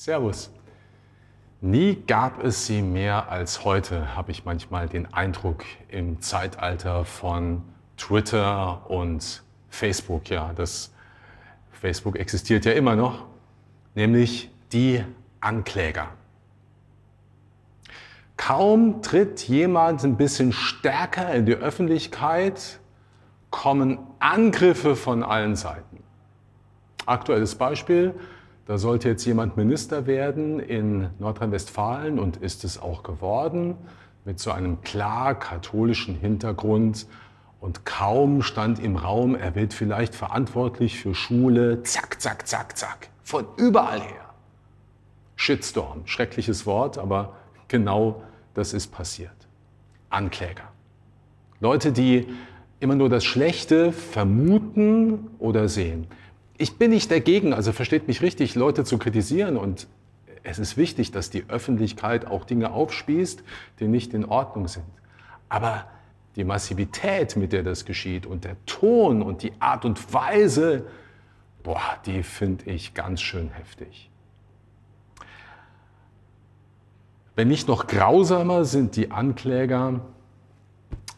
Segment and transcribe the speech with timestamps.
[0.00, 0.50] Servus.
[1.60, 7.60] Nie gab es sie mehr als heute, habe ich manchmal den Eindruck, im Zeitalter von
[7.98, 10.30] Twitter und Facebook.
[10.30, 10.90] Ja, das
[11.70, 13.26] Facebook existiert ja immer noch,
[13.94, 15.04] nämlich die
[15.42, 16.08] Ankläger.
[18.38, 22.80] Kaum tritt jemand ein bisschen stärker in die Öffentlichkeit,
[23.50, 26.02] kommen Angriffe von allen Seiten.
[27.04, 28.14] Aktuelles Beispiel,
[28.70, 33.74] da sollte jetzt jemand Minister werden in Nordrhein-Westfalen und ist es auch geworden,
[34.24, 37.08] mit so einem klar katholischen Hintergrund.
[37.58, 43.08] Und kaum stand im Raum, er wird vielleicht verantwortlich für Schule, zack, zack, zack, zack,
[43.24, 44.34] von überall her.
[45.34, 47.32] Shitstorm, schreckliches Wort, aber
[47.66, 48.22] genau
[48.54, 49.48] das ist passiert.
[50.10, 50.70] Ankläger.
[51.58, 52.28] Leute, die
[52.78, 56.06] immer nur das Schlechte vermuten oder sehen
[56.60, 59.88] ich bin nicht dagegen, also versteht mich richtig, Leute zu kritisieren und
[60.42, 63.42] es ist wichtig, dass die Öffentlichkeit auch Dinge aufspießt,
[63.78, 64.84] die nicht in Ordnung sind.
[65.48, 65.86] Aber
[66.36, 70.84] die Massivität, mit der das geschieht und der Ton und die Art und Weise,
[71.62, 74.10] boah, die finde ich ganz schön heftig.
[77.36, 80.00] Wenn nicht noch grausamer sind die Ankläger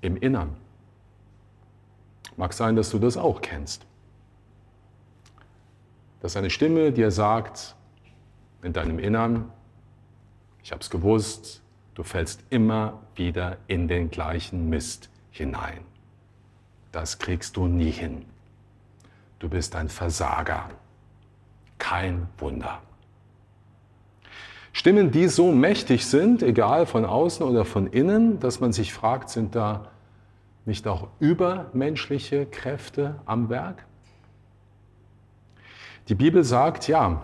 [0.00, 0.56] im Innern.
[2.38, 3.86] Mag sein, dass du das auch kennst.
[6.26, 7.76] Das ist eine Stimme, dir sagt
[8.60, 9.52] in deinem Innern,
[10.60, 11.62] ich habe es gewusst,
[11.94, 15.82] du fällst immer wieder in den gleichen Mist hinein.
[16.90, 18.24] Das kriegst du nie hin.
[19.38, 20.68] Du bist ein Versager.
[21.78, 22.82] Kein Wunder.
[24.72, 29.30] Stimmen, die so mächtig sind, egal von außen oder von innen, dass man sich fragt,
[29.30, 29.92] sind da
[30.64, 33.86] nicht auch übermenschliche Kräfte am Werk?
[36.08, 37.20] Die Bibel sagt, ja,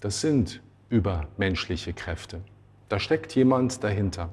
[0.00, 2.42] das sind übermenschliche Kräfte.
[2.88, 4.28] Da steckt jemand dahinter.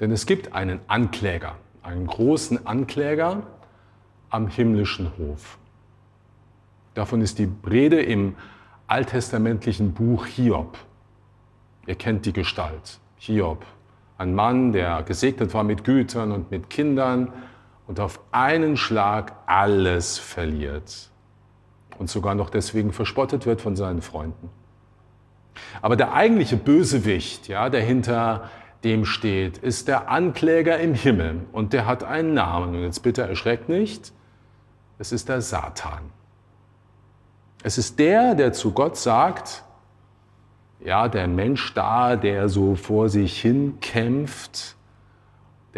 [0.00, 3.42] Denn es gibt einen Ankläger, einen großen Ankläger
[4.28, 5.56] am himmlischen Hof.
[6.92, 8.34] Davon ist die Rede im
[8.86, 10.76] alttestamentlichen Buch Hiob.
[11.86, 13.00] Ihr kennt die Gestalt.
[13.16, 13.64] Hiob,
[14.18, 17.32] ein Mann, der gesegnet war mit Gütern und mit Kindern
[17.86, 21.10] und auf einen Schlag alles verliert
[21.98, 24.50] und sogar noch deswegen verspottet wird von seinen Freunden.
[25.82, 28.50] Aber der eigentliche Bösewicht, ja, der hinter
[28.84, 32.76] dem steht, ist der Ankläger im Himmel und der hat einen Namen.
[32.76, 34.12] Und jetzt bitte erschreckt nicht,
[34.98, 36.10] es ist der Satan.
[37.62, 39.64] Es ist der, der zu Gott sagt,
[40.84, 44.76] ja, der Mensch da, der so vor sich hin kämpft,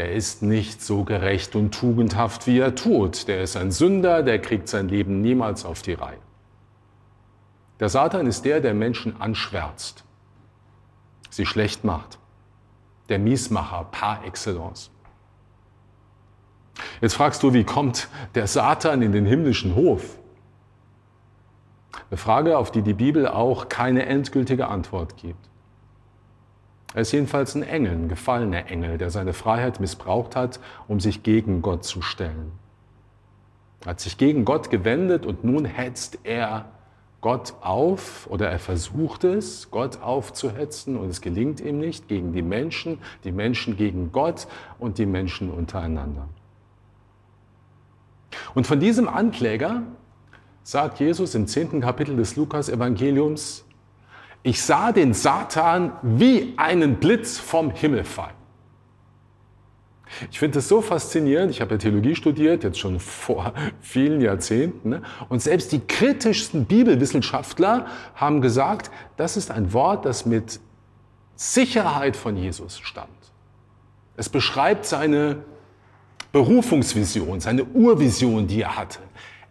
[0.00, 3.28] der ist nicht so gerecht und tugendhaft, wie er tut.
[3.28, 6.16] Der ist ein Sünder, der kriegt sein Leben niemals auf die Reihe.
[7.80, 10.04] Der Satan ist der, der Menschen anschwärzt,
[11.28, 12.18] sie schlecht macht.
[13.10, 14.90] Der Miesmacher par excellence.
[17.02, 20.16] Jetzt fragst du, wie kommt der Satan in den himmlischen Hof?
[22.08, 25.50] Eine Frage, auf die die Bibel auch keine endgültige Antwort gibt.
[26.94, 30.58] Er ist jedenfalls ein Engel, ein gefallener Engel, der seine Freiheit missbraucht hat,
[30.88, 32.52] um sich gegen Gott zu stellen.
[33.82, 36.66] Er hat sich gegen Gott gewendet und nun hetzt er
[37.20, 42.42] Gott auf oder er versucht es, Gott aufzuhetzen und es gelingt ihm nicht gegen die
[42.42, 44.46] Menschen, die Menschen gegen Gott
[44.78, 46.28] und die Menschen untereinander.
[48.54, 49.82] Und von diesem Ankläger
[50.62, 53.64] sagt Jesus im zehnten Kapitel des Lukas-Evangeliums,
[54.42, 58.40] ich sah den Satan wie einen Blitz vom Himmel fallen.
[60.30, 61.50] Ich finde es so faszinierend.
[61.50, 64.88] Ich habe ja Theologie studiert, jetzt schon vor vielen Jahrzehnten.
[64.88, 65.02] Ne?
[65.28, 67.86] Und selbst die kritischsten Bibelwissenschaftler
[68.16, 70.60] haben gesagt, das ist ein Wort, das mit
[71.36, 73.08] Sicherheit von Jesus stammt.
[74.16, 75.44] Es beschreibt seine
[76.32, 78.98] Berufungsvision, seine Urvision, die er hatte.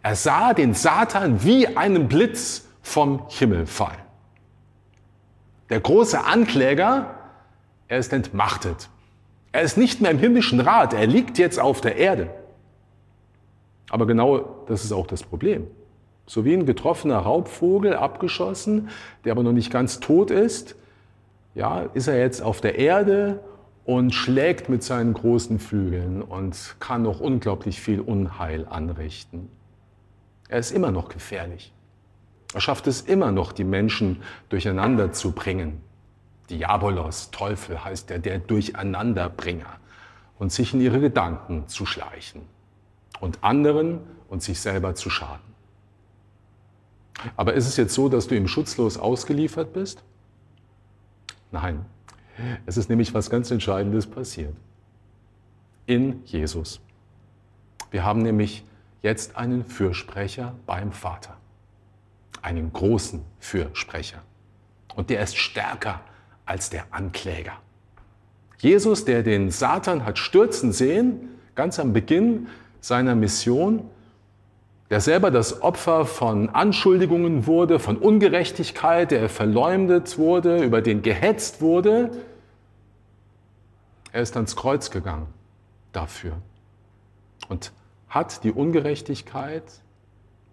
[0.02, 3.99] Er sah den Satan wie einen Blitz vom Himmel fallen.
[5.70, 7.14] Der große Ankläger,
[7.88, 8.88] er ist entmachtet.
[9.52, 12.30] Er ist nicht mehr im himmlischen Rat, er liegt jetzt auf der Erde.
[13.88, 15.66] Aber genau das ist auch das Problem.
[16.26, 18.88] So wie ein getroffener Raubvogel abgeschossen,
[19.24, 20.76] der aber noch nicht ganz tot ist,
[21.54, 23.40] ja, ist er jetzt auf der Erde
[23.84, 29.48] und schlägt mit seinen großen Flügeln und kann noch unglaublich viel Unheil anrichten.
[30.48, 31.72] Er ist immer noch gefährlich.
[32.52, 35.80] Er schafft es immer noch, die Menschen durcheinander zu bringen.
[36.48, 39.78] Diabolos, Teufel heißt er, der Durcheinanderbringer
[40.38, 42.42] und sich in ihre Gedanken zu schleichen
[43.20, 45.50] und anderen und sich selber zu schaden.
[47.36, 50.02] Aber ist es jetzt so, dass du ihm schutzlos ausgeliefert bist?
[51.52, 51.84] Nein.
[52.66, 54.56] Es ist nämlich was ganz Entscheidendes passiert.
[55.86, 56.80] In Jesus.
[57.90, 58.64] Wir haben nämlich
[59.02, 61.36] jetzt einen Fürsprecher beim Vater.
[62.42, 64.22] Einen großen Fürsprecher.
[64.94, 66.00] Und der ist stärker
[66.46, 67.52] als der Ankläger.
[68.58, 72.48] Jesus, der den Satan hat stürzen sehen, ganz am Beginn
[72.80, 73.88] seiner Mission,
[74.90, 81.60] der selber das Opfer von Anschuldigungen wurde, von Ungerechtigkeit, der verleumdet wurde, über den gehetzt
[81.60, 82.10] wurde,
[84.12, 85.28] er ist ans Kreuz gegangen
[85.92, 86.32] dafür
[87.48, 87.72] und
[88.08, 89.62] hat die Ungerechtigkeit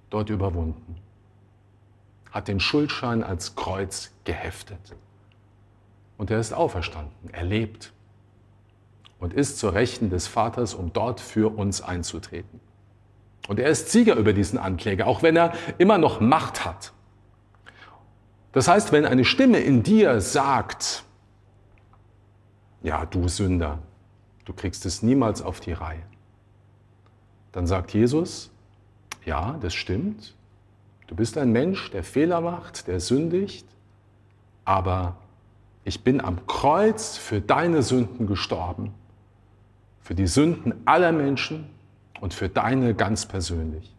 [0.10, 0.96] dort überwunden,
[2.38, 4.96] hat den Schuldschein als Kreuz geheftet.
[6.20, 7.94] Und er ist auferstanden, er lebt
[9.18, 12.60] und ist zur Rechten des Vaters, um dort für uns einzutreten.
[13.48, 16.94] Und er ist Sieger über diesen Ankläger, auch wenn er immer noch Macht hat.
[18.52, 21.06] Das heißt, wenn eine Stimme in dir sagt,
[22.84, 23.80] ja, du Sünder,
[24.46, 26.04] du kriegst es niemals auf die Reihe,
[27.52, 28.52] dann sagt Jesus,
[29.26, 30.37] ja, das stimmt,
[31.08, 33.68] du bist ein Mensch, der Fehler macht, der sündigt,
[34.66, 35.18] aber
[35.84, 38.94] ich bin am Kreuz für deine Sünden gestorben,
[40.02, 41.70] für die Sünden aller Menschen
[42.20, 43.96] und für deine ganz persönlich,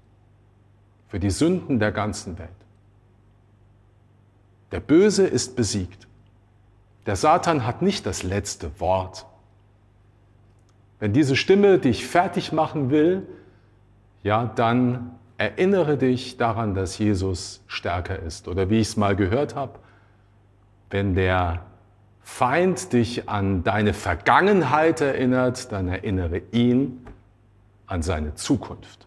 [1.09, 2.51] für die Sünden der ganzen Welt.
[4.71, 6.07] Der Böse ist besiegt.
[7.07, 9.25] Der Satan hat nicht das letzte Wort.
[11.01, 13.27] Wenn diese Stimme dich fertig machen will,
[14.23, 18.49] ja, dann erinnere dich daran, dass Jesus stärker ist.
[18.49, 19.79] Oder wie ich es mal gehört habe,
[20.91, 21.63] wenn der
[22.21, 27.07] Feind dich an deine Vergangenheit erinnert, dann erinnere ihn
[27.87, 29.07] an seine Zukunft.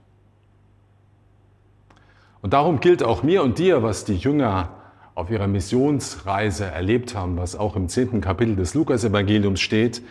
[2.42, 4.70] Und darum gilt auch mir und dir, was die Jünger
[5.14, 10.02] auf ihrer Missionsreise erlebt haben, was auch im zehnten Kapitel des Lukas-Evangeliums steht.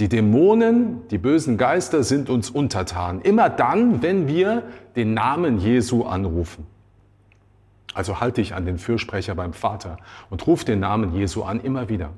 [0.00, 3.20] Die Dämonen, die bösen Geister sind uns untertan.
[3.20, 4.64] Immer dann, wenn wir
[4.96, 6.66] den Namen Jesu anrufen.
[7.94, 9.98] Also halte dich an den Fürsprecher beim Vater
[10.30, 12.10] und ruf den Namen Jesu an, immer wieder.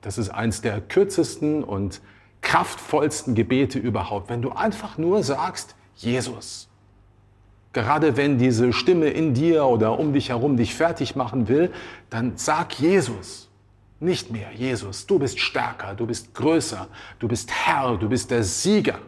[0.00, 2.00] Das ist eins der kürzesten und
[2.40, 6.68] kraftvollsten Gebete überhaupt, wenn du einfach nur sagst, Jesus.
[7.74, 11.72] Gerade wenn diese Stimme in dir oder um dich herum dich fertig machen will,
[12.08, 13.43] dann sag Jesus.
[14.04, 15.06] Nicht mehr Jesus.
[15.06, 18.98] Du bist stärker, du bist größer, du bist Herr, du bist der Sieger.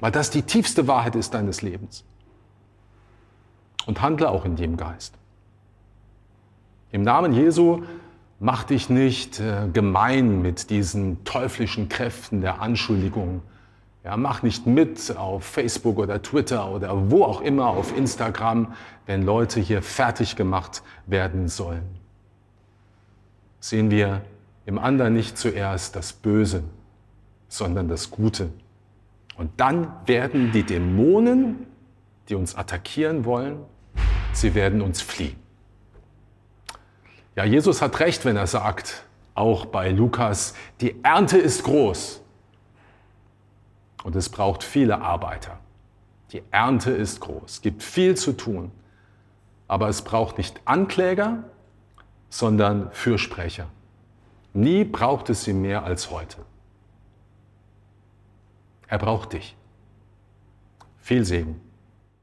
[0.00, 2.04] Weil das die tiefste Wahrheit ist deines Lebens.
[3.86, 5.14] Und handle auch in dem Geist.
[6.92, 7.82] Im Namen Jesu
[8.40, 13.42] Mach dich nicht äh, gemein mit diesen teuflischen Kräften der Anschuldigung.
[14.04, 18.74] Ja, mach nicht mit auf Facebook oder Twitter oder wo auch immer auf Instagram,
[19.06, 21.82] wenn Leute hier fertig gemacht werden sollen.
[23.60, 24.22] Sehen wir
[24.66, 26.62] im anderen nicht zuerst das Böse,
[27.48, 28.50] sondern das Gute.
[29.36, 31.66] Und dann werden die Dämonen,
[32.28, 33.58] die uns attackieren wollen,
[34.32, 35.36] sie werden uns fliehen.
[37.36, 42.20] Ja, Jesus hat recht, wenn er sagt, auch bei Lukas, die Ernte ist groß
[44.02, 45.60] und es braucht viele Arbeiter.
[46.32, 48.72] Die Ernte ist groß, es gibt viel zu tun,
[49.68, 51.44] aber es braucht nicht Ankläger,
[52.30, 53.68] sondern Fürsprecher.
[54.52, 56.38] Nie braucht es sie mehr als heute.
[58.86, 59.56] Er braucht dich.
[60.98, 61.60] Viel Segen.